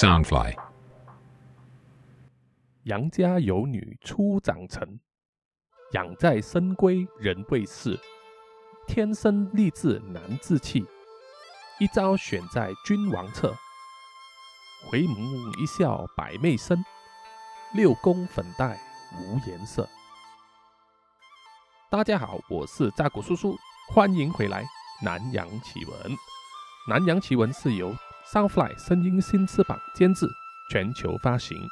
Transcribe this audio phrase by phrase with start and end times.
[0.00, 0.56] Soundfly。
[2.84, 4.98] 杨家有女初长成，
[5.92, 8.00] 养在深闺人未识。
[8.86, 10.86] 天生丽质难自弃，
[11.78, 13.54] 一朝选在君王侧。
[14.88, 16.82] 回眸一笑百媚生，
[17.74, 18.80] 六宫粉黛
[19.18, 19.86] 无颜色。
[21.90, 23.54] 大家好，我是扎古叔叔，
[23.92, 24.64] 欢迎回来
[25.04, 25.94] 《南洋奇闻》。
[26.88, 27.94] 《南洋奇闻》是由
[28.32, 30.24] Soundfly 声音新翅膀监制，
[30.70, 31.68] 全球发行。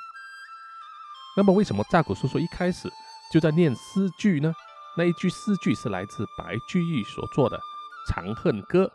[1.37, 2.91] 那么，为什么扎古叔叔一开始
[3.33, 4.53] 就在念诗句呢？
[4.97, 7.57] 那一句诗句是来自白居易所作的
[8.09, 8.87] 《长恨歌》。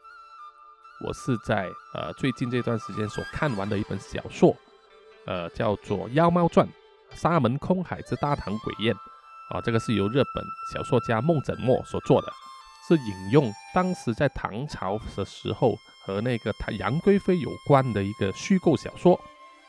[1.08, 4.54] 我是在呃最近这段时间所看完的一本小说，
[5.26, 6.68] 呃，叫做《妖猫传》，
[7.16, 8.94] 沙门空海之大唐鬼宴
[9.52, 12.30] 啊，这个是由日本小说家梦枕墨所做的，
[12.88, 19.20] 是引用当时在唐朝的时候和那个杨贵妃有关的一个虚构小说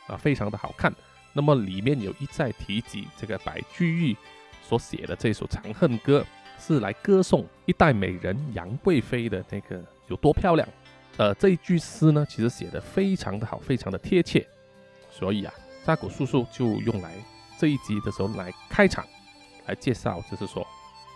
[0.07, 0.93] 啊，非常的好看。
[1.33, 4.17] 那么里面有一再提及这个白居易
[4.63, 6.25] 所写的这首《长恨歌》，
[6.65, 10.69] 是来歌颂一代美人杨贵妃的那个有多漂亮。
[11.17, 14.47] 呃，这一句诗呢，其实写的非常的好，非常的贴切。
[15.11, 15.53] 所以啊，
[15.85, 17.15] 扎古叔叔就用来
[17.59, 19.05] 这一集的时候来开场，
[19.67, 20.67] 来介绍，就是说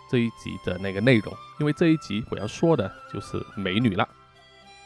[0.09, 1.33] 这一集的那个内容。
[1.59, 4.07] 因为这一集我要说的就是美女了。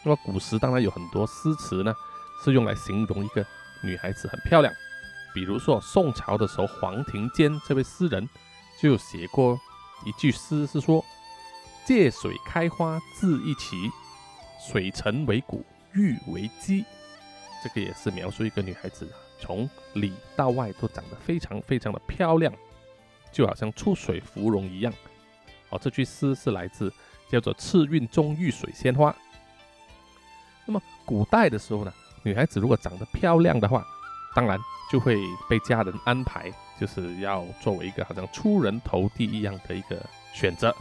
[0.04, 1.96] 那么古时当然有很多诗词呢，
[2.44, 3.46] 是用来形容一个
[3.82, 4.74] 女孩子很漂亮。
[5.34, 8.30] 比如说宋朝的时候，黄庭坚这位诗人
[8.80, 9.60] 就写过
[10.06, 11.04] 一句诗，是说
[11.86, 13.90] ：“借水开花自一奇，
[14.70, 16.86] 水沉为骨玉为基。”
[17.64, 22.54] 这个也是描述一个女孩子啊从里到外都长得非常非常的漂亮，
[23.32, 24.94] 就好像出水芙蓉一样。
[25.74, 26.94] 哦，这句诗是来自
[27.30, 29.16] 叫做“赤韵中玉水仙花”。
[30.66, 31.92] 那么古代的时候呢，
[32.24, 33.86] 女孩子如果长得漂亮的话，
[34.36, 34.60] 当然。
[34.92, 35.18] 就会
[35.50, 40.00] 被家人安排，就是要作为一个好像出人头地一样的一个
[40.36, 40.76] 选择，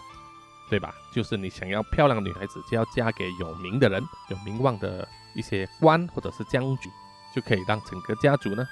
[0.68, 0.92] 对吧？
[1.14, 6.92] 就是你想要漂亮的女孩子，就要嫁给有名的人、有名望的一些官或者是将军，
[7.34, 8.68] 就可以让整个家族呢，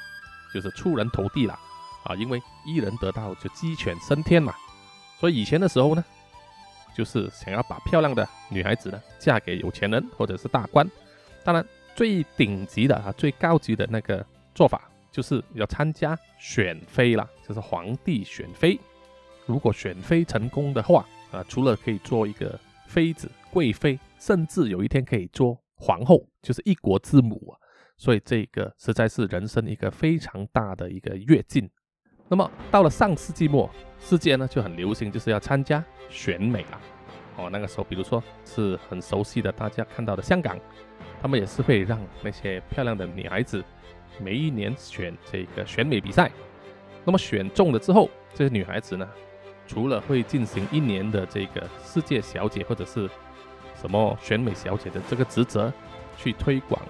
[0.52, 1.58] 就是出人头地了
[2.04, 2.14] 啊！
[2.16, 4.52] 因为一人得道就鸡犬升天嘛。
[5.20, 6.02] 所以以前的时候呢，
[6.96, 10.90] 就是想要把漂亮的女孩子呢嫁给有钱人或者是大官。
[11.44, 11.64] 当然，
[11.94, 14.90] 最顶级的啊，最高级的那个做法。
[15.12, 18.78] 就是要参加选妃啦，就是皇帝选妃。
[19.44, 27.58] 如果选妃成功的话，啊，除了可以做一个妃子、贵妃，甚至有一天可以做皇后，就是一国之母啊。
[27.96, 31.68] 所以这个实在是人生一个非常大的一个跃进。
[32.32, 33.68] 那么到了上世纪末，
[33.98, 36.80] 世界呢就很流行，就是要参加选美了。
[37.36, 40.56] 哦，那个时候，比如说是很熟悉的，大家看到的香港，
[41.20, 43.64] 他们也是会让那些漂亮的女孩子。
[44.20, 46.30] 每一年选这个选美比赛，
[47.04, 49.08] 那么选中了之后，这些女孩子呢，
[49.66, 53.10] 除了会进行一年的这个世界小姐或者是
[53.74, 55.72] 什么选美小姐的这个职责，
[56.16, 56.80] 去推广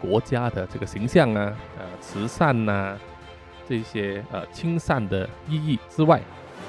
[0.00, 2.98] 国家的这个形象啊，呃，慈善呐，
[3.70, 6.20] 这些呃清散的意义之外，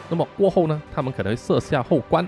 [0.08, 2.28] 那么过后呢，他们可能会设下后官。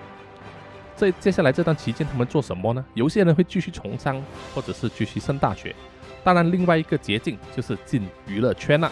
[0.96, 2.84] 在接下来这段期间，他们做什么呢？
[2.96, 4.20] 有些人会继续从商，
[4.56, 5.76] 或者是继续升大学。
[6.24, 8.92] 当然，另外一个捷径就是进娱乐圈了，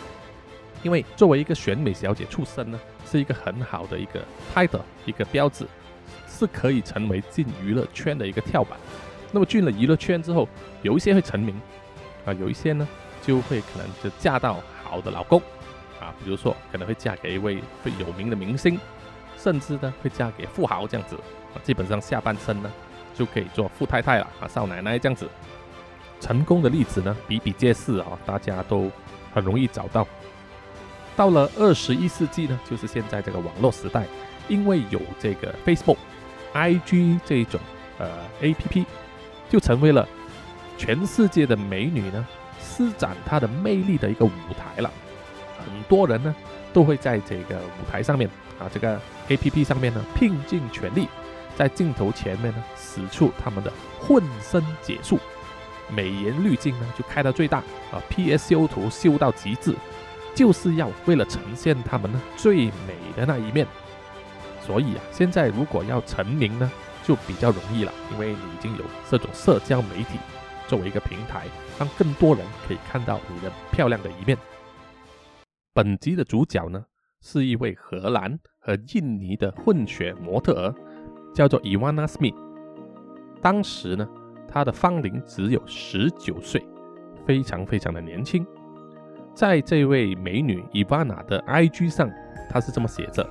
[0.84, 5.66] 因为作为一个选美小姐出身呢，是一个很好的一个 title，一个标志，
[6.28, 8.78] 是可以成为进娱乐圈的一个跳板。
[9.32, 10.48] 那么进了娱乐圈之后，
[10.84, 11.60] 有一些会成名，
[12.24, 12.88] 啊，有一些呢
[13.24, 15.42] 就会可能就嫁到好的老公，
[16.02, 18.78] 啊，比如说可能会嫁给一位最有名的明星，
[19.38, 21.16] 甚至呢会嫁给富豪这样子，
[21.54, 22.72] 啊，基本上下半生呢
[23.14, 25.30] 就可以做富太太了，啊，少奶奶这样子。
[26.20, 28.92] 成功的例子呢比比皆是啊，大家都
[29.34, 30.08] 很容易找到。
[31.16, 34.06] 到了二十一世纪呢，就是现在这个网络时代，
[34.48, 35.98] 因为有这个 Facebook、
[36.54, 37.60] IG 这一种
[38.00, 38.10] 呃
[38.42, 38.86] APP，
[39.50, 40.08] 就成为了
[40.78, 42.28] 全世界的美女呢
[42.60, 44.92] 施展她的魅力的一个舞台了。
[45.62, 46.36] 很多人呢
[46.74, 48.30] 都会在这个舞台上面
[48.60, 49.00] 啊，这个
[49.30, 51.08] APP 上面呢拼尽全力，
[51.56, 55.20] 在镜头前面呢使出他们的浑身解数。
[55.94, 57.58] 美颜滤镜呢就开到最大
[57.92, 59.76] 啊，PS 修图修到极致，
[60.34, 63.68] 就是要为了呈现他们呢最美的那一面。
[64.66, 66.72] 所以啊，现在如果要成名呢，
[67.04, 70.18] 就比较容易了，因为你已经有这种社交媒体
[70.68, 71.48] 作为一个平台，
[71.78, 74.38] 让更多人可以看到你的漂亮的一面。
[75.74, 76.84] 本集的主角呢
[77.22, 80.76] 是一位荷兰和印尼的混血模特儿，
[81.34, 82.36] 叫做 Ivana Smith。
[83.42, 84.08] 当时呢。
[84.54, 86.62] 她的芳龄只有十九岁，
[87.26, 88.46] 非常非常的年轻。
[89.34, 92.12] 在这位美女伊万娜的 IG 上，
[92.50, 93.24] 她是这么写着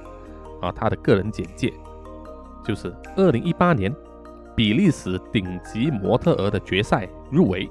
[0.62, 1.70] 啊，她的个人简介
[2.64, 3.94] 就是二零一八年
[4.56, 7.70] 比利时顶级模特儿的决赛入围，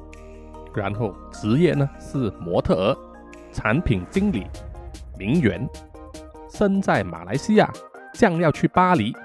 [0.76, 2.98] 然后职业呢是模特儿、
[3.52, 4.48] 产品经理、
[5.18, 5.68] 名媛，
[6.54, 7.72] 身在马来西亚，
[8.14, 9.16] 将要去巴黎。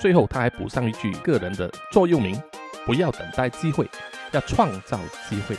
[0.00, 2.40] 最后他还补上一句个人的座右铭：
[2.86, 3.88] 不要等待机会，
[4.32, 4.98] 要创造
[5.28, 5.56] 机会。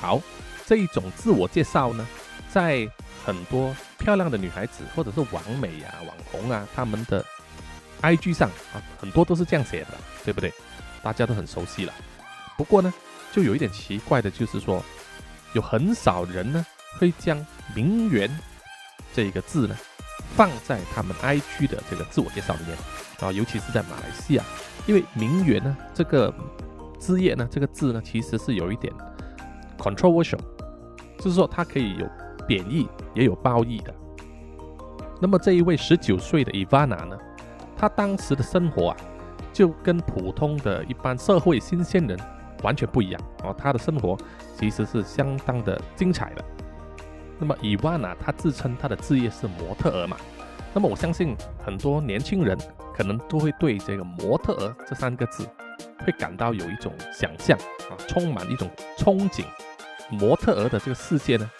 [0.00, 0.20] 好，
[0.66, 2.06] 这一种自我介绍呢，
[2.50, 2.88] 在
[3.24, 7.24] 很多漂亮的女孩子或者是网美啊、网红啊，他们的
[8.02, 9.88] IG 上啊，很多都是这样写的，
[10.24, 10.52] 对不对？
[11.02, 11.92] 大家都很熟悉了。
[12.56, 12.92] 不过呢，
[13.32, 14.82] 就有一点奇怪的，就是说，
[15.54, 16.64] 有很少人呢
[16.98, 17.38] 会将
[17.74, 18.30] “名媛”
[19.14, 19.74] 这个字呢
[20.36, 22.76] 放在他们 IG 的这个自我介绍里面
[23.20, 24.44] 啊，尤其是在马来西亚，
[24.86, 26.32] 因为“名媛”呢这个
[26.98, 28.92] 字业呢，这个字呢，其实是有一点。
[29.76, 30.38] controversial，
[31.18, 32.08] 就是说它可以有
[32.46, 33.92] 贬义，也有褒义的。
[35.20, 37.18] 那么这一位十九岁的伊万娜呢，
[37.76, 38.96] 她当时的生活啊，
[39.52, 42.18] 就跟普通的一般社会新鲜人
[42.64, 43.54] 完全不一样哦。
[43.56, 44.18] 他的生活
[44.58, 46.44] 其实是相当的精彩的。
[47.38, 50.16] 那么伊万娜她自称她的职业是模特儿嘛，
[50.72, 52.56] 那么我相信很多年轻人
[52.96, 55.44] 可能都会对这个模特儿这三个字
[56.04, 57.58] 会感到有一种想象
[57.90, 59.44] 啊，充满一种憧憬。
[60.10, 61.50] 模特儿的这个世界呢，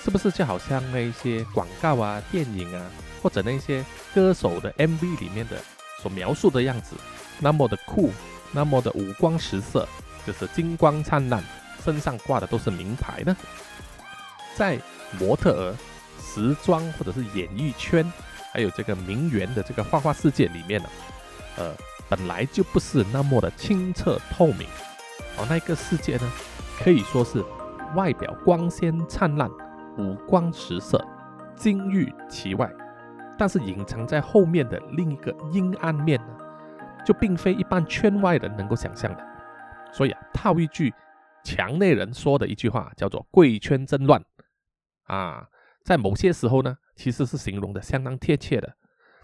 [0.00, 2.82] 是不是就好像那些广告啊、电影啊，
[3.22, 5.56] 或者那些歌手的 MV 里面的
[6.02, 6.96] 所描述的样子，
[7.38, 8.10] 那么的酷，
[8.52, 9.86] 那么的五光十色，
[10.26, 11.42] 就是金光灿烂，
[11.84, 13.36] 身上挂的都是名牌呢？
[14.54, 14.78] 在
[15.18, 15.74] 模特儿、
[16.20, 18.10] 时装或者是演艺圈，
[18.52, 20.88] 还有这个名媛的这个花花世界里面呢，
[21.56, 21.74] 呃，
[22.08, 24.66] 本来就不是那么的清澈透明，
[25.38, 26.30] 而那个世界呢，
[26.78, 27.44] 可以说是。
[27.94, 29.48] 外表光鲜灿烂，
[29.98, 31.00] 五光十色，
[31.54, 32.68] 金玉其外，
[33.38, 36.26] 但是隐藏在后面的另一个阴暗面呢，
[37.06, 39.24] 就并非一般圈外人能够想象的。
[39.94, 40.92] 所以啊，套一句
[41.44, 44.22] 墙内人说的一句话，叫做“贵圈真乱”，
[45.04, 45.48] 啊，
[45.84, 48.76] 在某些时候呢，其实是形容的相当贴切的。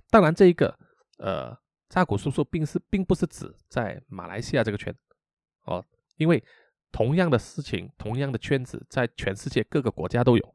[0.09, 0.79] 当然，这一个
[1.19, 1.55] 呃，
[1.89, 4.95] 扎古叔叔并是并不是指在马来西亚这个圈
[5.65, 5.85] 哦，
[6.17, 6.43] 因为。
[6.93, 10.55] 同样的事情，同样的圈子，在全世界各个国家都有。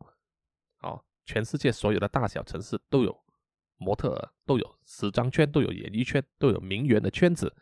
[0.81, 3.17] 哦，全世界所有的大小城市都有
[3.77, 7.55] 模特，都有时装圈，都有演艺圈，都有名媛的圈子。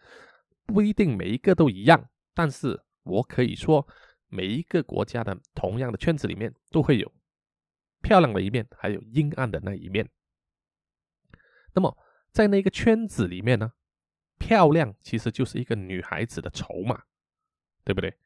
[0.65, 3.87] 不一定每一个都一样，但是我可以说，
[4.27, 7.11] 每一个国家的同样的圈子里面都会有
[8.01, 10.09] 漂亮的一面，还有阴暗的那一面。
[11.73, 11.97] 那么，
[12.31, 13.73] 在那个圈子里面呢，
[14.39, 17.03] 漂亮其实就是一个女孩子的筹码，
[17.83, 18.17] 对不对？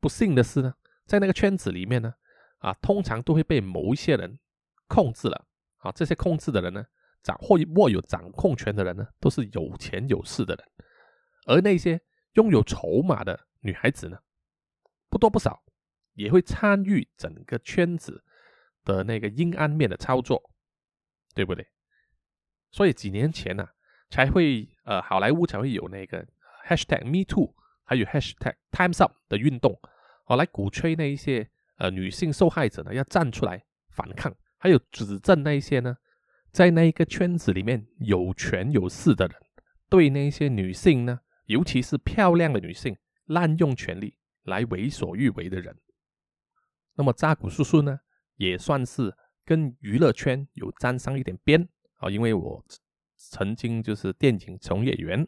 [0.00, 0.74] 不幸的是呢，
[1.06, 2.14] 在那个圈子里面呢，
[2.58, 4.38] 啊，通常都会被某一些人
[4.86, 5.46] 控制了。
[5.78, 6.84] 啊，这些控制的人呢，
[7.22, 10.66] 掌或握有掌控权的人呢，都是有钱有势的人。
[11.46, 12.00] 而那些
[12.34, 14.18] 拥有筹码的女孩子呢，
[15.08, 15.64] 不多不少，
[16.14, 18.22] 也会参与整个圈子
[18.84, 20.50] 的那个阴暗面的操作，
[21.34, 21.66] 对不对？
[22.70, 23.68] 所以几年前呢，
[24.10, 26.26] 才会呃，好莱坞才会有那个
[26.66, 27.54] hashtag Me Too，
[27.84, 29.80] 还有 hashtag Times Up 的运动。
[30.26, 35.98] 哦，来鼓吹那一些呃女性受害者呢，要站出来反抗，还有指证那一些呢，
[36.50, 39.36] 在那一个圈子里面有权有势的人，
[39.88, 42.96] 对那些女性呢，尤其是漂亮的女性
[43.26, 45.76] 滥用权力来为所欲为的人。
[46.94, 48.00] 那么扎古叔叔呢，
[48.36, 52.64] 也算是跟娱乐圈有沾上一点边啊，因为我
[53.16, 55.26] 曾经就是电影从业员，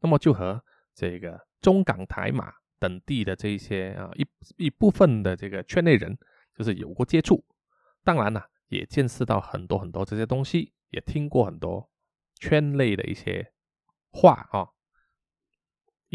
[0.00, 2.52] 那么就和这个中港台马。
[2.78, 4.26] 等地的这一些啊一
[4.58, 6.14] 一部分的这个圈内人，
[6.54, 7.42] 就是有过接触，
[8.04, 11.90] 当然呢也见识到很多很多这些东西，也听过很多
[12.34, 13.50] 圈内的一些
[14.10, 14.68] 话啊。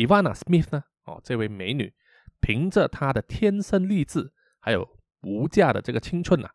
[0.05, 1.93] Ivana Smith 呢，哦，这位美女，
[2.39, 4.87] 凭着她的天生丽质，还有
[5.21, 6.49] 无价的这个青春呐，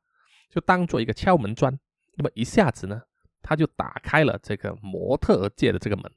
[0.50, 1.79] 就当做一个敲门砖，
[2.17, 3.03] 那么一下子呢，
[3.43, 6.11] 她就打开了这个模特儿界的这个门，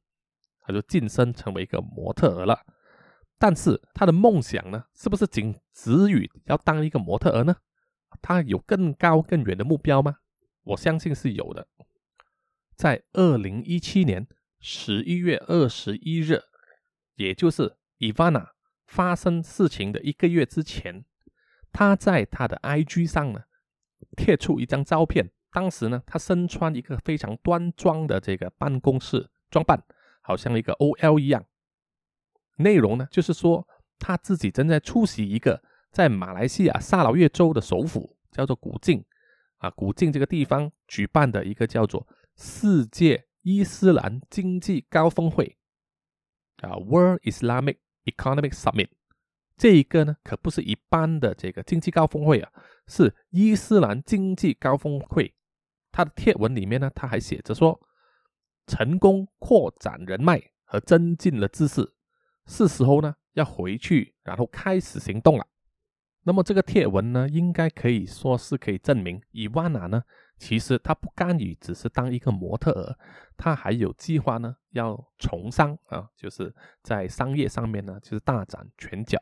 [0.61, 2.65] 她就晋升成为一个模特儿了。
[3.41, 7.55] 但是他的梦想呢，是不是仅止于要当一个模特儿呢？
[8.21, 10.17] 他有更高更远的目标吗？
[10.63, 11.67] 我相信是有的。
[12.75, 14.27] 在二零一七年
[14.59, 16.41] 十一月二十一日，
[17.19, 18.53] 也就是伊万娜
[18.87, 21.03] 发生事情的一个月之前，
[21.73, 23.41] 他在他的 IG 上呢
[24.15, 25.29] 贴出一张照片。
[25.51, 29.83] 当时呢，他身穿一个非常端庄的这个办公室装扮，
[30.21, 31.43] 好像一个 OL 一样。
[32.57, 35.61] 内容呢，就是说他自己正在出席一个
[35.91, 39.03] 在马来西亚沙劳越州的首府叫做古晋
[39.57, 42.07] 啊，古晋这个地方举办的一个叫做
[42.37, 45.57] 世界伊斯兰经济高峰会
[46.61, 48.89] 啊，World Islamic Economic Summit。
[49.57, 52.51] 这一个呢，可不是一般的这个经济高峰会啊，
[52.87, 55.33] 是伊斯兰经济高峰会。
[55.91, 57.79] 他的贴文里面呢，他还写着说，
[58.67, 61.93] 成功扩展人脉和增进了知识，
[62.45, 65.45] 是时候呢要回去，然后开始行动了。
[66.23, 70.03] 那么这个贴文呢，应该可以说是可以证明，伊万娜呢，
[70.39, 72.97] 其实他不甘于只是当一个模特儿，
[73.35, 79.19] 他还有计划呢，要从商啊，就是在商业上面呢，就是大展拳脚。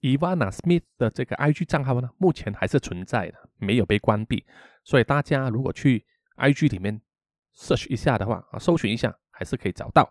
[0.00, 4.46] Ivana Smith 的这个 IG 账号呢，目前还是存在的，没有被关闭。
[4.84, 6.06] 所以大家如果去
[6.36, 7.02] IG 里面
[7.54, 10.10] search 一下的话啊，搜寻一下，还是可以找到。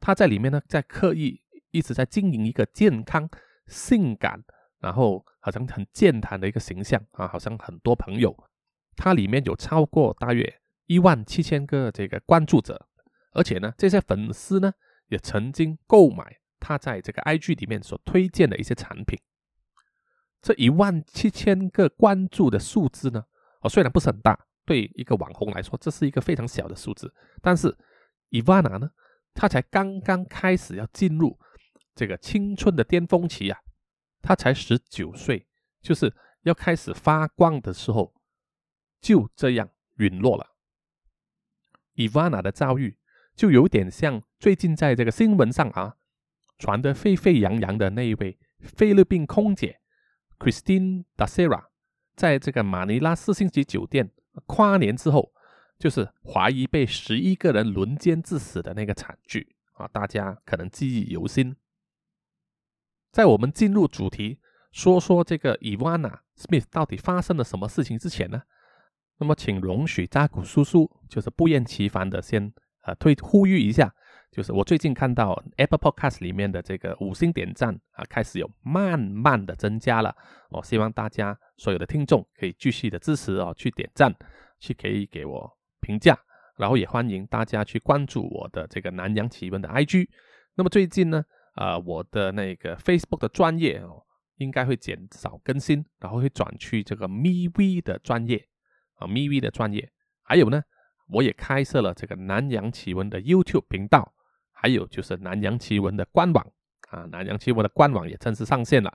[0.00, 3.28] 他在里面呢，在刻意一直在经营一个健康、
[3.66, 4.42] 性感，
[4.78, 8.34] 然后好像很健谈的一个形象啊，好像很多朋友。
[8.98, 12.86] 它里面有超过大约一万七千个这个关注者，
[13.32, 14.74] 而且呢，这些粉丝呢，
[15.06, 16.36] 也曾经购买。
[16.60, 19.16] 他在这个 IG 里面所推荐的一些产品，
[20.42, 23.24] 这一万七千个关注的数字呢，
[23.60, 24.36] 哦，虽然不是很大，
[24.66, 27.14] 对一个网红来说，这是一个非常小的数字。
[27.40, 27.74] 但是
[28.30, 28.90] ，Ivana 呢，
[29.32, 31.38] 她才刚刚开始要进入
[31.94, 33.60] 这个青春的巅峰期啊，
[34.20, 35.46] 他才十九岁，
[35.80, 36.12] 就是
[36.42, 38.12] 要开始发光的时候，
[39.00, 40.54] 就这样陨落了。
[41.96, 42.96] Ivana 的遭遇
[43.34, 45.96] 就有点像最近在这个新闻上啊。
[46.60, 49.80] 传得沸沸扬扬的那一位菲律宾空姐
[50.40, 51.66] Christine Da Sera，
[52.16, 54.10] 在这个马尼拉四星级酒店
[54.44, 55.32] 跨年之后，
[55.78, 61.54] 就是怀疑被十一个人轮奸致死的那个惨剧啊，大家可能记忆犹新。
[63.12, 64.40] 在我们进入主题，
[64.72, 68.42] 说说这个 Ivana Smith 到底发生了什么事情之前呢，
[69.18, 73.92] 那么请容许扎古叔叔就是不厌其烦的先呃推呼吁一下。
[74.30, 80.14] 就是我最近看到 Apple Podcast 里面的这个五星点赞啊，开始有慢慢的增加了。
[80.50, 84.14] 我希望大家所有的听众可以继续的支持哦，去点赞，
[84.60, 86.16] 去可以给我评价，
[86.58, 90.06] 然后也欢迎大家去关注我的这个南洋奇闻的 IG。
[90.54, 91.24] 那么最近呢，
[91.56, 94.04] 呃，我的那个 Facebook 的专业哦，
[94.36, 98.46] 应该会减少更新，然后会转去这个 MeV 的专业
[98.98, 99.90] 啊，MV 的专业。
[100.22, 100.62] 还有呢，
[101.08, 104.14] 我也开设了这个南洋奇闻的 YouTube 频道。
[104.52, 106.44] 还有就是南洋奇闻的官网
[106.90, 108.92] 啊，南洋奇闻的官网也正式上线了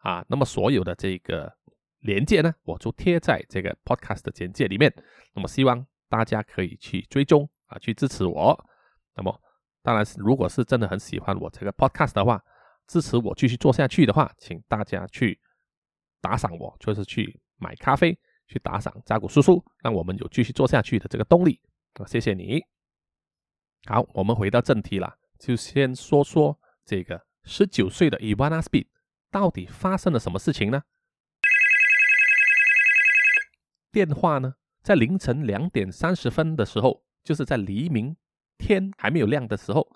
[0.00, 0.22] 啊。
[0.28, 1.50] 那么所有的这个
[2.00, 4.94] 连接呢，我就贴在这个 podcast 的简介里面。
[5.34, 8.68] 那么希望大家可以去追踪啊，去支持我。
[9.14, 9.40] 那么
[9.82, 12.38] 当然是如果是真的很喜欢我这个 podcast 的话，
[12.86, 15.40] 支持我继续做下去的话，请大家去
[16.20, 21.60] 打赏我，就是去买咖啡，去打赏扎古叔叔，让我们有继续做下去的这个动力
[21.94, 22.06] 啊。
[22.06, 22.62] 谢谢你。
[23.86, 28.86] 好，我们回到正题了，就先说说这个十九岁的 Ivana Speed
[29.30, 30.82] 到底发生了什么事情呢？
[33.92, 38.16] 电话呢，在凌晨两点三十分的时候，就是在黎明
[38.58, 39.88] 天还没有亮的时候，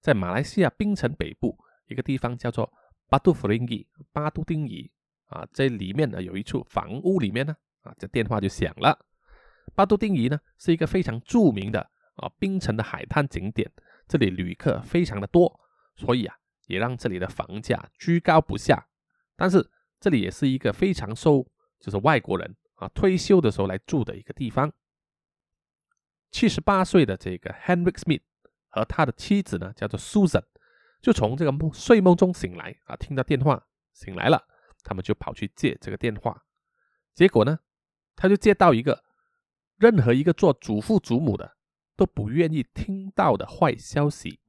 [0.00, 2.72] 在马来西亚槟城北部一个地方叫做
[3.08, 4.90] 巴杜弗林吉巴杜丁伊
[5.26, 8.98] 啊，这里面呢有一处房屋里面呢啊，这电话就响了。
[9.74, 11.90] 巴杜丁伊呢是一个非常著名的。
[12.16, 13.72] 啊，槟城的海滩景点，
[14.06, 15.58] 这里旅客非常的多，
[15.96, 16.36] 所以啊，
[16.66, 18.86] 也让这里的房价居高不下。
[19.34, 19.66] 但是
[19.98, 24.70] 这里也是一个非常受就是外国人啊退休的时候来住的一个地方。
[26.30, 28.20] 七十八岁的这个 Henry Smith
[28.68, 30.44] 和他的妻子呢，叫做 Susan，
[31.00, 34.46] 就从这个梦睡梦中醒来啊，听到电话醒来了，
[34.84, 36.44] 他们就跑去接这个电话，
[37.14, 37.58] 结果呢，
[38.22, 39.02] 他就接到一个
[39.78, 41.50] 任何一个做祖父祖母的。
[41.94, 44.40] 都不愿意听到的坏消息。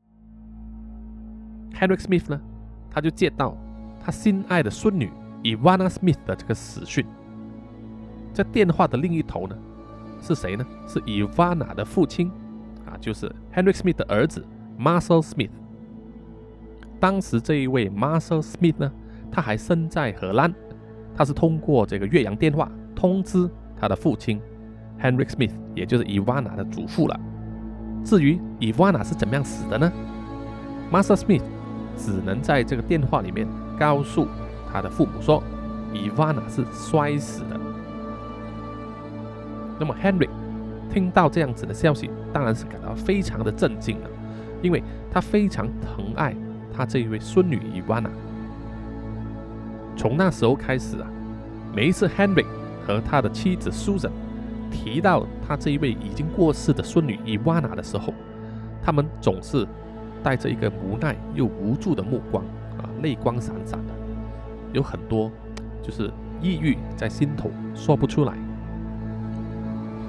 [1.74, 2.42] Henry Smith 呢，
[2.90, 3.56] 他就接到
[4.04, 5.12] 他心爱的孙女
[5.44, 7.06] Ivana Smith 的这个死讯。
[8.34, 9.56] 在电话的另一头呢，
[10.22, 10.66] 是谁呢？
[10.88, 12.32] 是 Ivana 的父亲
[12.88, 14.44] 啊，就是 Henry Smith 的儿子
[14.80, 15.52] Marcel Smith。
[17.00, 18.92] 当时这一位 Marcel Smith 呢，
[19.32, 20.52] 他还身在荷兰，
[21.14, 23.48] 他是通过这个越洋电话通知
[23.84, 24.40] 他的父亲
[24.98, 27.20] Henry Smith，也就是 Ivana 的祖父了。
[28.06, 29.92] 至于伊万娜是怎么样死的呢
[30.90, 31.42] ？Master Smith
[31.98, 33.46] 只能在这个电话里面
[33.78, 34.26] 告诉
[34.72, 35.44] 他的父母说，
[35.92, 37.60] 伊万娜是摔死的。
[39.78, 40.30] 那么 Henry
[40.90, 44.10] 听到这样子的消息，当然是感到非常的震惊了，
[44.62, 46.34] 因为他非常疼爱
[46.74, 48.10] 他这一位孙女伊万娜。
[49.98, 51.08] 从那时候开始啊，
[51.76, 52.46] 每一次 Henry
[52.86, 54.12] 和他的妻子 Susan
[54.72, 58.14] 提到他这一位已经过世的孙女 Ivana 的时候，
[58.82, 59.68] 他们总是
[60.22, 62.44] 带着一个无奈又无助的目光
[62.78, 63.94] 啊，泪光闪闪的，
[64.74, 65.32] 有很多
[65.82, 66.12] 就是
[66.42, 68.34] 抑郁在心头说不出来。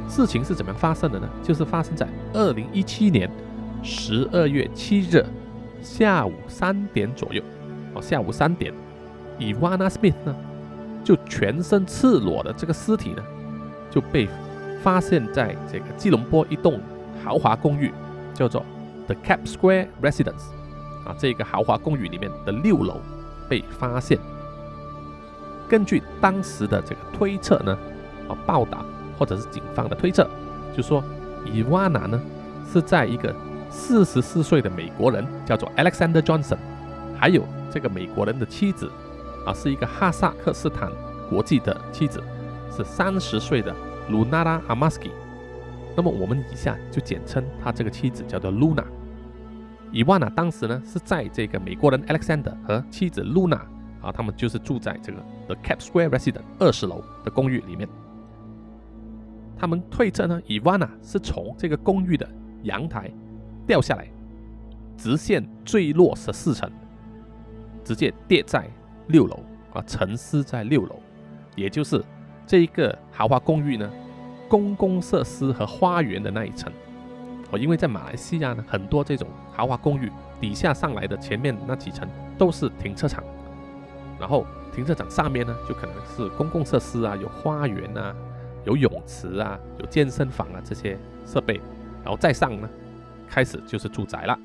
[0.08, 1.28] 事情是怎么发生的呢？
[1.42, 3.30] 就是发生在二零一七年
[3.82, 5.24] 十二月七日
[5.80, 7.42] 下午三点左右。
[7.94, 8.72] 哦，下午三点
[9.38, 10.36] ，Ivana Smith 呢，
[11.04, 13.22] 就全身赤裸的这个尸体呢，
[13.90, 14.28] 就被
[14.82, 16.80] 发现在这个吉隆坡一栋
[17.22, 17.92] 豪华公寓，
[18.32, 18.64] 叫做
[19.06, 20.48] The Cap Square Residence，
[21.06, 23.00] 啊，这个豪华公寓里面的六楼
[23.48, 24.18] 被发现。
[25.68, 27.78] 根据当时的这个推测呢，
[28.28, 28.84] 啊，报道
[29.18, 30.28] 或者是警方的推测，
[30.76, 31.04] 就说
[31.46, 32.20] Ivana 呢
[32.72, 33.34] 是在一个
[33.70, 36.58] 四十四岁的美国人叫做 Alexander Johnson，
[37.18, 38.90] 还有这个美国人的妻子，
[39.44, 40.90] 啊，是一个哈萨克斯坦
[41.28, 42.22] 国际的妻子，
[42.70, 43.74] 是三十岁的
[44.10, 45.10] Lunara Amaski。
[45.96, 48.84] 那么我们以下就简称他这个妻子叫做 Luna。
[49.92, 53.60] 伊万娜当时呢是在这个美国人 Alexander 和妻子 Luna
[54.02, 57.88] 啊，他们就是住在这个 The Cap Square Residence 二十楼的公寓里面。
[59.56, 62.28] 他们推测呢，伊万娜是从这个公寓的
[62.64, 63.10] 阳台
[63.66, 64.08] 掉下来，
[64.96, 66.70] 直线坠落十四层。
[67.84, 68.68] 直接跌在
[69.08, 69.40] 六楼
[69.72, 70.98] 啊，沉思在六楼，
[71.56, 72.02] 也就是
[72.46, 73.90] 这一个豪华公寓呢，
[74.48, 76.72] 公共设施和花园的那一层。
[77.50, 82.08] 哦，因为在马来西亚呢，很多这种豪华公寓底下上来的前面那几层
[82.38, 83.22] 都是停车场，
[84.18, 88.14] 然后停车场上面呢，就可能是公共设施啊，有花园啊，
[88.64, 91.60] 有泳池啊，有健身房啊这些设备，
[92.02, 92.68] 然后再上呢，
[93.28, 94.38] 开始就是住宅了。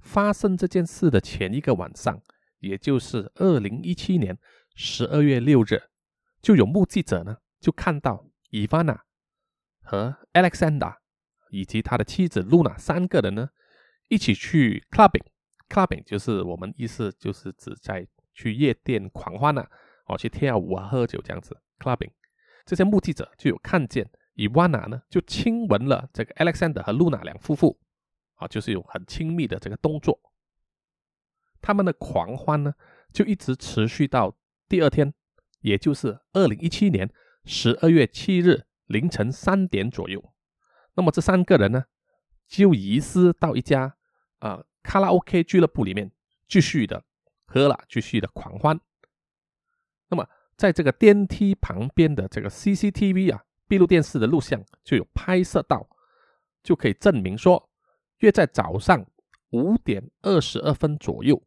[0.00, 2.18] 发生这件事的前一个晚上，
[2.62, 4.38] 也就是二零一七年
[4.74, 5.82] 十二月六日，
[6.40, 9.04] 就有目击者呢，就看到伊凡娜
[9.82, 10.96] 和 Alexander
[11.50, 13.50] 以及他的妻子露娜三个人呢，
[14.08, 15.24] 一起去 clubbing。
[15.68, 19.68] clubbing 就是我们意思就是指在去夜店狂欢啊，
[20.06, 21.60] 哦，去跳舞啊，喝酒这样子。
[21.78, 22.12] clubbing
[22.64, 27.78] 这些目击者就有看见伊万娜呢，就亲吻了这个 Alexander 和露娜两夫妇。
[28.36, 30.18] 啊，就是有很亲密的这个动作，
[31.62, 32.74] 他们的狂欢呢，
[33.12, 34.36] 就一直持续到
[34.68, 35.14] 第二天，
[35.60, 37.08] 也就是二零一七年
[37.44, 40.22] 十二月七日凌晨三点左右。
[40.94, 41.84] 那么这三个人呢，
[42.46, 43.96] 就移师到一家
[44.40, 46.10] 啊卡拉 OK 俱乐部里面，
[46.48, 47.04] 继续的
[47.46, 48.78] 喝了，继续的狂欢。
[50.10, 55.88] 那么在这个电梯旁边的这个 CCTV 啊，闭路电视的录像就有拍摄到，
[56.62, 57.70] 就可以证明说。
[58.18, 59.04] 约在早上
[59.50, 61.42] 五点二十二分左右，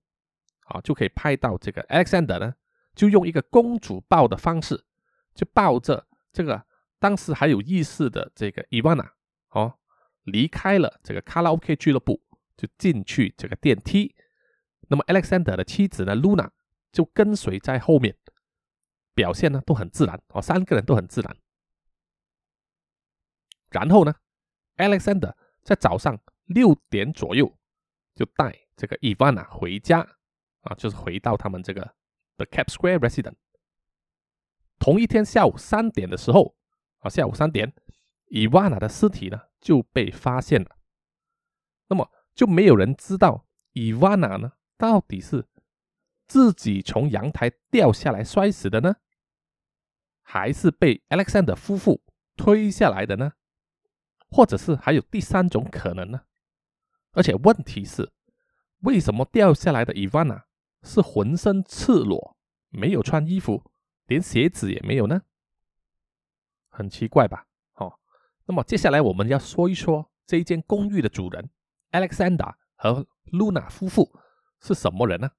[0.66, 2.54] 啊，就可以拍到这个 Alexander 呢，
[2.94, 4.86] 就用一个公主抱的方式，
[5.34, 6.66] 就抱着这个
[7.00, 9.10] 当时还有意识的这个 Ivana，
[9.50, 9.80] 哦，
[10.24, 12.22] 离开了这个卡拉 OK 俱乐部，
[12.56, 14.16] 就进去这个电梯。
[14.88, 16.50] 那么 Alexander 的妻子呢，Luna
[16.92, 18.16] 就跟随在后面，
[19.14, 21.38] 表现呢都很自然，哦，三个人都很自然。
[23.72, 24.14] 然后呢
[24.78, 26.22] ，Alexander 在早上。
[26.48, 27.52] 六点左右
[28.14, 30.08] 就带这个伊万娜回家
[30.66, 31.82] 啊，就是回到他们这个
[32.38, 33.36] The Cap Square Resident。
[34.78, 36.56] 同一天下午三点的时候
[37.00, 37.74] 啊，下午三点，
[38.28, 40.78] 伊万娜的尸体呢就被发现了。
[41.88, 45.48] 那么就没有人知道伊万娜呢到底是
[46.28, 48.96] 自己从阳台掉下来摔死的呢，
[50.22, 52.02] 还是被 Alexander 夫妇
[52.36, 53.34] 推下来的呢？
[54.30, 56.26] 或者是还有第三种可能呢？
[57.12, 58.12] 而且问题是，
[58.80, 60.46] 为什么掉下来的伊万娜
[60.86, 62.38] 是浑身赤裸，
[62.70, 63.62] 没有穿衣服，
[64.06, 65.24] 连鞋子也没有呢？
[66.70, 67.48] 很奇怪吧？
[67.74, 68.00] 哦，
[68.46, 71.50] 那么接下来我们要说一说这一间公寓的主人
[71.92, 74.18] Alexander 和 Luna 夫妇
[74.62, 75.32] 是什么人呢？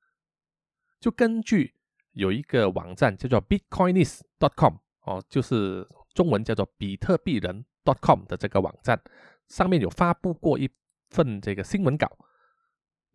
[1.00, 1.74] 就根据
[2.12, 7.64] 有一个网站叫做 Bitcoinist.com 哦，就是中文叫做比特币人
[8.02, 9.00] .com 的这个网站，
[9.48, 10.68] 上面有发布过一。
[11.08, 12.10] 份这个新闻稿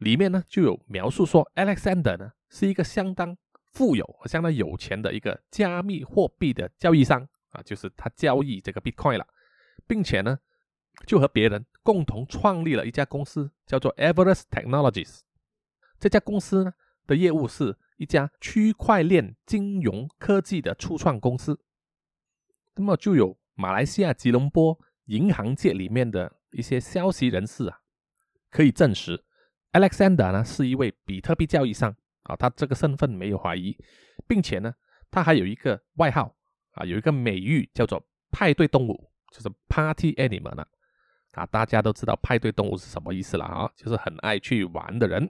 [0.02, 3.38] 里面呢，就有描述说，Alexander 呢是一个相当
[3.72, 9.28] 富有和相当有钱的一个加密货币的交易商啊，就是他交易这个 Bitcoin 了，
[9.86, 10.40] 并且呢，
[11.06, 15.20] 就和别人共同创立了一家公司，叫做 Everest Technologies。
[16.00, 16.74] 这家公司呢
[17.06, 21.60] 的业务是一家区块链金融科技的初创公司。
[22.74, 27.82] 那么就有马来西亚吉隆坡银行界里面的一些消息人士啊。
[28.50, 29.24] 可以证实
[29.74, 33.78] ，Alexander 呢是一位比特币交易商，啊，他这个身份没有怀疑，
[34.28, 34.74] 并且呢，
[35.10, 36.36] 他还有一个外号
[36.72, 40.66] 啊，有一个美誉叫做“派对动物”，就是 Party Animal 呢。
[41.34, 45.30] 啊，大家都知道派对动物是什么意思了啊，就是很爱去玩的人。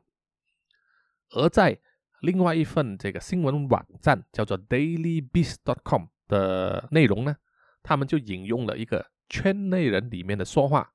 [1.29, 1.77] 而在
[2.21, 7.35] 另外一份这个新闻网站叫做 DailyBeast.com 的内容呢，
[7.83, 10.91] 他们就引用了一个圈内人里面的说话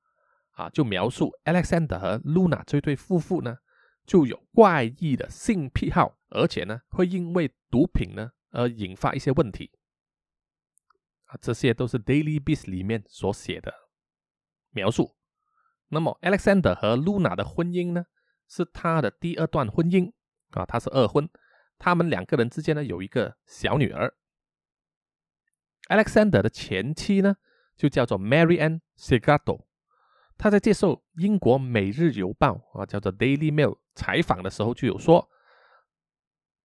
[0.57, 3.57] 啊，就描述 Alexander 和 Luna 这对夫妇呢，
[4.05, 9.71] 就有怪异的性癖好，而且呢，会因为毒品呢而引发一些问题
[11.25, 13.71] 啊，这些都是 DailyBeast 里面所写的
[14.71, 15.15] 描述。
[15.89, 18.05] 那么 Alexander 和 Luna 的婚姻呢，
[18.47, 20.11] 是他的第二段婚姻。
[20.51, 21.29] 啊，他是二婚，
[21.77, 24.15] 他们两个人之间呢有一个小女儿。
[25.89, 27.35] Alexander 的前妻呢
[27.75, 29.66] 就叫做 Mary Ann Segato，
[30.37, 35.27] 他在接受英国《每日邮报》啊叫做 Daily Mail 采访的时候就有说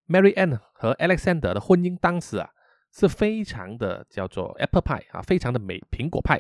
[0.07, 2.51] ，Mary Ann 和 Alexander 的婚姻当时啊
[2.93, 6.39] 是非常的叫做 Apple Pie 啊，非常的美苹果派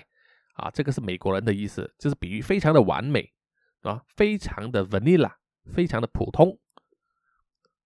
[0.54, 3.32] 啊，这个是美国人的意思，就是比喻非常的完美
[3.80, 5.32] 啊，非常的 Vanilla，
[5.72, 6.58] 非常的普通。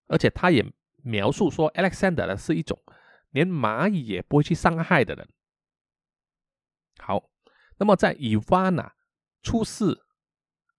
[0.08, 0.64] 而且他也
[1.04, 2.80] 描述说，Alexander 呢是一种
[3.30, 5.28] 连蚂蚁也不会去伤害的人。
[6.98, 7.30] 好，
[7.78, 8.90] 那么在 Ivana
[9.46, 9.96] 出事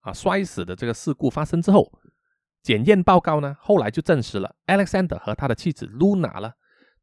[0.01, 1.89] 啊摔死的这个事故发生之后，
[2.61, 6.51] 检验报告呢后来就证实了 Alexander 和他的妻子 Luna 呢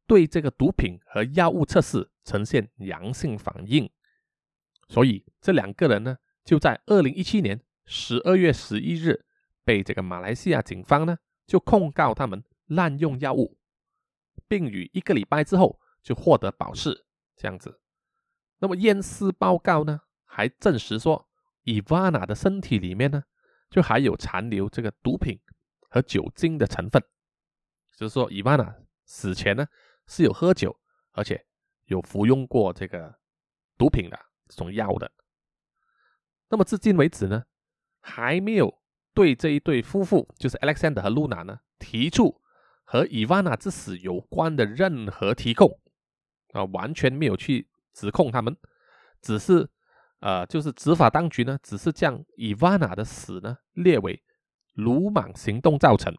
[0.05, 3.89] 对这个毒品和药物测试呈现阳性反应，
[4.87, 9.25] 所以这两个人呢就在二零一七年十二月十一日
[9.63, 11.17] 被这个马来西亚警方呢。
[11.47, 13.59] 就控告他们滥用药物，
[14.47, 17.05] 并于一个礼拜之后就获得保释，
[17.37, 17.79] 这样子。
[18.57, 21.29] 那么验尸报告呢，还证实说，
[21.65, 23.21] 伊瓦娜的身体里面呢，
[23.69, 25.37] 就还有残留这个毒品
[25.89, 27.03] 和酒精的成分，
[27.97, 28.73] 就是说伊瓦娜
[29.03, 29.67] 死前呢
[30.07, 30.79] 是有喝酒，
[31.11, 31.45] 而且
[31.85, 33.19] 有服用过这个
[33.77, 35.11] 毒品的这种药的。
[36.49, 37.43] 那么至今为止呢，
[37.99, 38.81] 还没有。
[39.15, 42.41] 对这一对夫妇，就是 Alexander 和 Luna 呢，提出
[42.83, 45.79] 和伊万娜之死有关的任何提控
[46.51, 48.57] 啊，完全没有去指控他们，
[49.21, 49.69] 只是
[50.25, 54.23] 呃，就是执法当局呢，只是将 Ivana 的死呢列为
[54.73, 56.17] 鲁莽行动造成，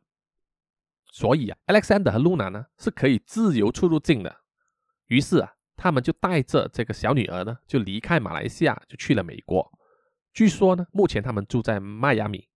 [1.11, 4.33] 所以啊，Alexander 和 Luna 呢是可以自由出入境的。
[5.07, 9.69] 于是啊，他们就带着这个小女儿呢，就离开马来西亚，就去了美国。
[10.33, 12.49] 据说呢，目前他们住在迈阿密。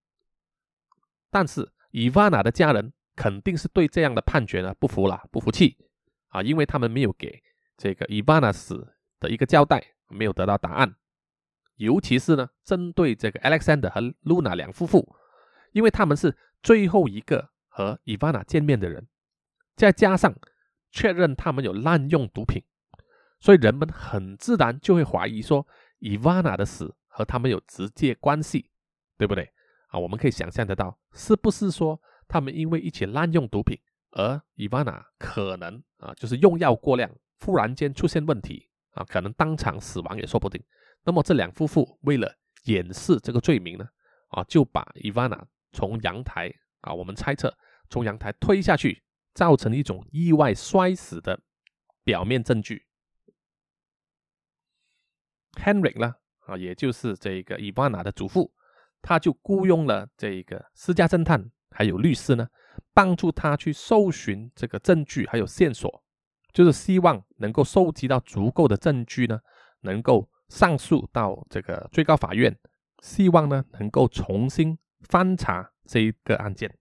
[1.29, 5.77] 但是伊万娜的家人肯定是对这样的判决呢不服了，不服气
[6.29, 7.43] 啊，因为他们没有给
[7.75, 10.95] 这个伊万娜死的一个交代，没有得到答案。
[11.81, 15.15] 尤其是呢，针对这个 Alexander 和 Luna 两夫妇，
[15.71, 19.07] 因为他们是最后一个和 Ivana 见面的人，
[19.75, 20.35] 再加上
[20.91, 22.63] 确认他们有滥用毒品，
[23.39, 25.65] 所以人们很自然就会怀疑说
[26.01, 28.69] ，Ivana 的死和他们有直接关系，
[29.17, 29.51] 对不对？
[29.87, 33.75] 啊，我们可以想象得到，是不是说他们因为一起滥用毒品，
[34.11, 40.63] 而 Ivana 可能啊，就是用药过量，忽然间出现问题啊，可能当场死亡也说不定。
[41.03, 43.87] 那么这两夫妇为了掩饰这个罪名呢，
[44.29, 47.55] 啊，就把伊万娜从阳台啊，我们猜测
[47.89, 51.39] 从阳台推下去，造成一种意外摔死的
[52.03, 52.85] 表面证据。
[55.53, 58.53] Henry 呢，啊，也就是这个伊万娜的祖父。
[59.03, 62.47] 他就雇佣了这个私家侦探，还有律师呢，
[62.93, 66.03] 帮助他去搜寻这个证据还有线索，
[66.53, 69.39] 就是希望能够收集到足够的证据呢，
[69.79, 72.55] 能够上诉到这个最高法院，
[73.01, 76.77] 希望呢能够重新翻查这一个案件。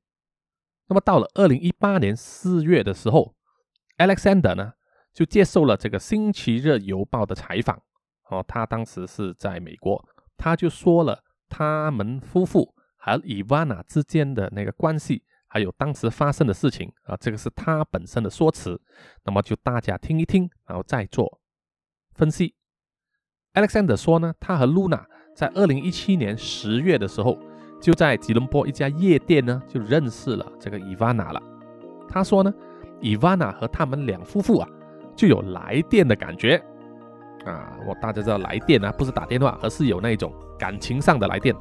[0.89, 3.35] 那么到了二零一八年四月的时候
[3.97, 4.73] ，Alexander 呢
[5.15, 7.81] 就接受了这个《星期日邮报》的采访，
[8.29, 10.05] 哦，他当时是在美国，
[10.37, 11.23] 他就说了。
[11.53, 18.81] 他们夫妇和伊万娜之间的那个关系，还有当时发生的事情啊，这个是他本身的说辞。
[19.25, 21.41] 那么就大家听一听，然后再做
[22.15, 22.55] 分析。
[23.55, 25.01] Alexander 说呢，他和 Luna
[25.35, 27.37] 在二零一七年十月的时候，
[27.81, 31.43] 就在吉隆坡一家夜店呢，就认识了这个 Ivana 了。
[32.09, 32.55] 他说呢
[33.01, 34.69] ，，Ivana 和他们两夫妇啊，
[35.17, 36.63] 就有来电的感觉。
[37.45, 41.53] 啊，我大家知道来电呢，不是打电话，而是有那种感情上的来电。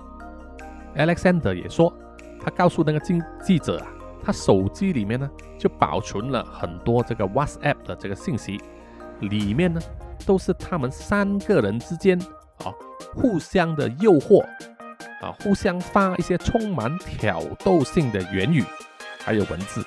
[0.96, 1.92] Alexander 也说，
[2.40, 3.88] 他告诉那个记记者啊，
[4.22, 8.62] 他手机里面呢就保存了很多这个 WhatsApp 的这个信息，
[9.22, 9.82] 里面呢
[10.26, 12.20] 都是他们三个人之间
[12.64, 12.74] 啊
[13.14, 14.42] 互相的诱惑
[15.22, 18.64] 啊，互相发一些充满挑逗性的言语，
[19.24, 19.82] 还有文字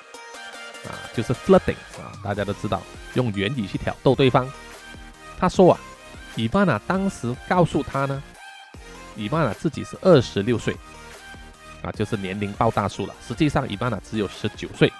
[0.85, 2.81] 啊，就是 flirting 啊，大家都知道
[3.15, 4.47] 用言语去挑逗对方。
[5.39, 5.79] 他说啊，
[6.35, 8.21] 伊万娜当时告诉他呢，
[9.15, 10.75] 伊万娜自己是二十六岁
[11.81, 13.15] 啊，就是年龄报大数了。
[13.27, 14.91] 实际上伊万娜只有十九岁，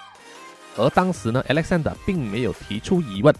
[0.76, 3.34] 而当时呢，Alexander 并没有提出疑问，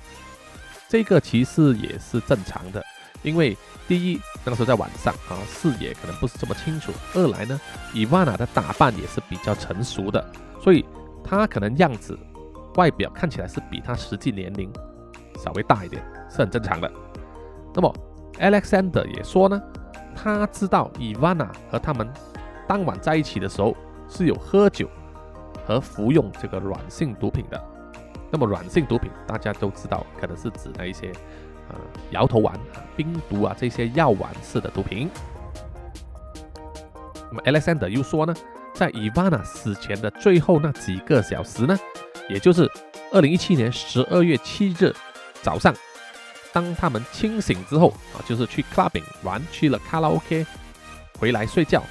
[0.95, 2.81] 这个其实也是正常的。
[3.25, 7.61] 因为第一，那个时候在晚上啊，视野可能不是这么清楚；二来呢，
[7.93, 10.25] 伊万娜的打扮也是比较成熟的，
[10.61, 10.87] 所以
[11.25, 12.17] 她可能样子、
[12.77, 14.73] 外表看起来是比她实际年龄
[15.37, 16.89] 稍微大一点，是很正常的。
[17.75, 17.93] 那么
[18.39, 19.61] Alexander 也说呢，
[20.15, 22.09] 他知道伊万娜和他们
[22.69, 23.77] 当晚在一起的时候
[24.09, 24.89] 是有喝酒
[25.67, 27.74] 和服用这个软性毒品的。
[28.35, 31.13] 那么软性毒品大家都知道，可能是指那一些。
[31.67, 31.77] 呃，
[32.11, 32.55] 摇头丸、
[32.95, 35.09] 冰毒啊，这些药丸式的毒品。
[37.31, 38.35] 那么，Alexander 又说呢，
[38.75, 41.75] 在 Ivana 死前的最后那几个小时呢，
[42.29, 42.71] 也就是
[43.13, 44.95] 二零一七年十二月七日
[45.41, 45.75] 早上，
[46.53, 50.45] 当他们清醒之后啊，就是去 clubbing 玩，去了卡拉 OK，
[51.19, 51.83] 回来睡觉。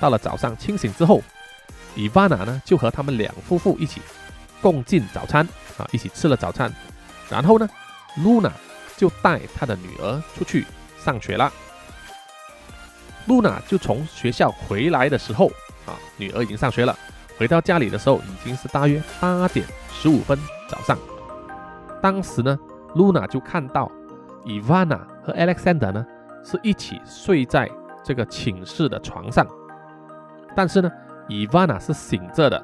[0.00, 1.22] 到了早上清醒之后
[1.94, 4.02] ，Ivana 呢就和他们两夫妇一起
[4.60, 6.72] 共进早餐啊，一起吃了早餐。
[7.30, 7.68] 然后呢
[8.18, 8.50] ，Luna。
[8.96, 10.66] 就带她的女儿出去
[10.98, 11.52] 上学了。
[13.28, 15.46] 露娜就从学校回来的时候，
[15.86, 16.98] 啊，女儿已经上学了。
[17.38, 20.36] 回到家里的时候，已经是大约八点十五分
[20.68, 20.98] 早上。
[22.02, 22.58] 当时呢，
[22.96, 23.88] 露娜就看到
[24.44, 26.04] 伊万娜和 Alexander 呢
[26.44, 27.70] 是一起睡在
[28.02, 29.46] 这个寝室的床上，
[30.56, 30.90] 但是呢，
[31.28, 32.60] 伊万娜是醒着的，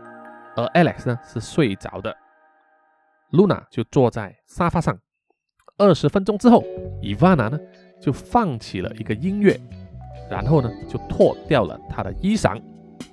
[0.56, 2.16] 而 Alex 呢是睡着的。
[3.32, 4.98] ，Luna 就坐在沙发上。
[5.76, 6.62] 二十分钟之后，
[7.02, 7.58] 伊万娜呢
[8.00, 9.60] 就放起了一个音乐，
[10.30, 12.56] 然后呢就脱掉了她的衣裳，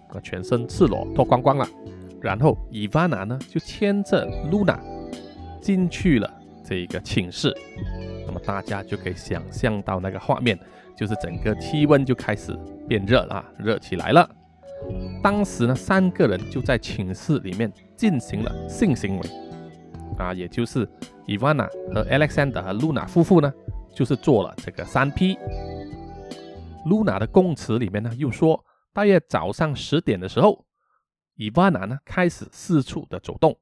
[0.10, 1.68] 啊，全身赤裸，脱光光了。
[2.22, 4.78] 然后伊万娜呢就牵着 Luna
[5.60, 6.32] 进去了
[6.64, 7.52] 这个寝室。
[8.28, 10.60] 那么大家就可以想象到那个画面，
[10.96, 12.56] 就是整个气温就开始
[12.88, 14.30] 变热了，热起来了。
[15.22, 19.30] 当时呢，三个人就在寝室里面进行了性行为。
[20.18, 20.86] 啊，也就是
[21.26, 23.52] Ivana 和 Alexander 和 Luna 夫妇呢，
[23.96, 25.36] 就是做了这个三 P。
[26.86, 28.64] Luna 的供词里面呢，又说
[28.94, 30.66] 大约早上十点的时候
[31.38, 33.58] ，Ivana 呢开始四处的走动，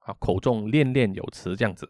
[0.00, 1.88] 啊，口中念念有词这样子。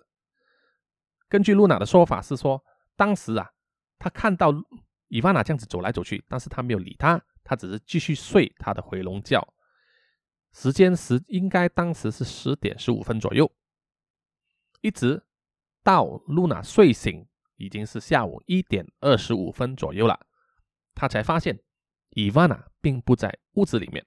[1.29, 2.62] 根据 Luna 的说法是说，
[2.97, 3.49] 当时啊，
[3.99, 4.53] 他看到
[5.09, 9.46] Ivana 这样子走来走去，但是他没有理他，他只是继续睡他的回笼觉。
[10.52, 13.50] 时间时应该当时是十点十五分左右。
[14.81, 15.22] 一直
[15.83, 17.26] 到露娜睡醒，
[17.57, 20.18] 已经是下午一点二十五分左右了，
[20.94, 21.59] 他才发现
[22.11, 24.05] 伊万娜并不在屋子里面。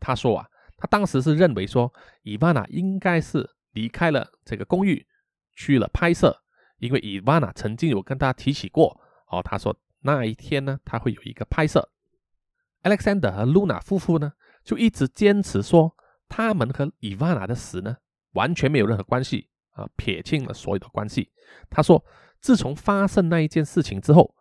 [0.00, 5.06] 他说啊，他当时是认为说伊万娜应该是离开了这个公寓
[5.52, 6.42] 去了拍摄，
[6.78, 11.90] 因为伊万娜曾经有跟他提起过哦，他说那一天呢他会有一个拍摄。
[12.84, 15.96] Alexander 和露娜夫妇呢就一直坚持说
[16.28, 17.96] 他们和伊万娜的死呢
[18.34, 19.50] 完全没有任何关系。
[19.76, 21.28] 啊，撇清了所有的关系。
[21.68, 22.00] 他说，
[22.40, 24.32] 自从发生那一件事情之后，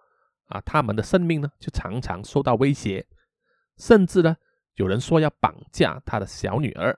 [0.46, 3.04] 啊，他们的生命呢就常常受到威胁，
[3.80, 4.38] 甚至呢
[4.76, 6.96] 有人说要绑架他的小女儿。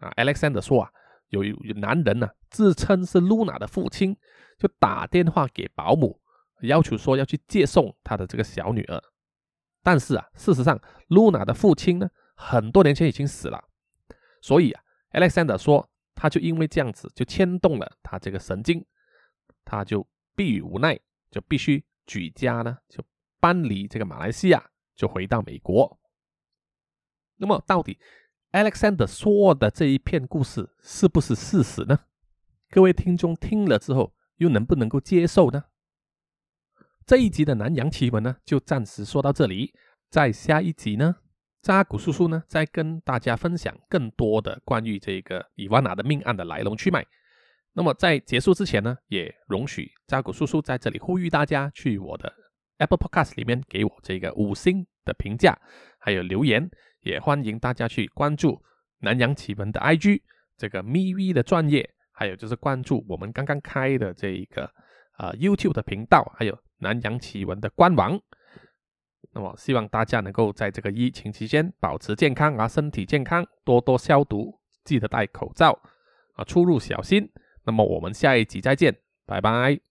[0.00, 0.90] 啊，Alexander 说啊，
[1.28, 4.16] 有有男人呢自称是 Luna 的父亲，
[4.58, 6.20] 就打电话给保姆，
[6.62, 9.00] 要求说要去接送他的这个小女儿。
[9.82, 13.64] 但是啊，事实上，Luna 的父亲呢很多年前已经死了，
[14.40, 15.88] 所以啊，Alexander 说。
[16.12, 18.84] 他就因为这样子，就牵动了他这个神经，
[19.64, 23.02] 他就逼于无奈，就必须举家呢，就
[23.40, 24.62] 搬离这个马来西亚，
[24.94, 25.98] 就回到美国。
[27.36, 27.98] 那么，到底
[28.52, 32.00] Alexander 说的这一片故事是不是事实呢？
[32.68, 35.64] 各位听众听了之后，又能不能够接受呢？
[37.10, 39.74] 这一集的南洋奇闻呢，就暂时说到这里，
[40.10, 41.16] 在下一集呢。
[41.60, 47.04] 扎古叔叔呢，再跟大家分享更多的关于这个伊万娜的命案的来龙去脉。
[47.72, 52.32] 那么在结束之前呢，也容许扎古叔叔在这里呼吁大家去我的
[52.78, 55.58] Apple Podcast 里面给我这个五星的评价，
[55.98, 56.70] 还有留言。
[57.00, 58.62] 也欢迎大家去关注
[59.00, 60.22] 南洋奇闻的 IG
[60.56, 64.70] 这个 MV 的专业，还有就是关注我们刚刚开的这一个
[65.16, 68.20] 啊 YouTube 的频道，还有南洋奇闻的官网。
[69.32, 75.78] 那么，希望大家能够在这个疫情期间保持健康啊，身体健康，多多消毒，记得戴口罩
[76.34, 77.30] 啊，出入小心。
[77.64, 79.89] 那么，我们下一集再见，拜拜。